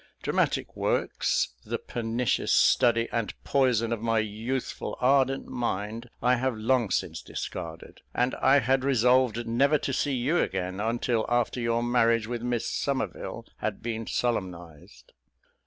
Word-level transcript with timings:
Dramatic 0.23 0.75
works, 0.75 1.49
the 1.63 1.77
pernicious 1.77 2.51
study 2.51 3.07
and 3.11 3.35
poison 3.43 3.93
of 3.93 4.01
my 4.01 4.17
youthful 4.17 4.97
ardent 4.99 5.45
mind, 5.45 6.09
I 6.23 6.37
have 6.37 6.57
long 6.57 6.89
since 6.89 7.21
discarded; 7.21 8.01
and 8.11 8.33
I 8.41 8.61
had 8.61 8.83
resolved 8.83 9.45
never 9.45 9.77
to 9.77 9.93
see 9.93 10.15
you 10.15 10.39
again, 10.39 10.79
until 10.79 11.23
after 11.29 11.59
your 11.61 11.83
marriage 11.83 12.25
with 12.25 12.41
Miss 12.41 12.65
Somerville 12.67 13.45
had 13.57 13.83
been 13.83 14.07
solemnised. 14.07 15.13